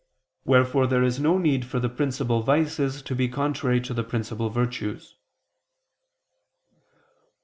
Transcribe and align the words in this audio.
Wherefore 0.45 0.87
there 0.87 1.03
is 1.03 1.19
no 1.19 1.37
need 1.37 1.63
for 1.63 1.79
the 1.79 1.87
principal 1.87 2.41
vices 2.41 3.03
to 3.03 3.13
be 3.13 3.27
contrary 3.29 3.79
to 3.81 3.93
the 3.93 4.03
principal 4.03 4.49
virtues. 4.49 5.13